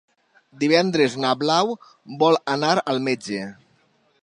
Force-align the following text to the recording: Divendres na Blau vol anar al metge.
Divendres 0.61 1.17
na 1.25 1.33
Blau 1.43 1.69
vol 2.25 2.41
anar 2.57 2.73
al 2.95 3.05
metge. 3.11 3.45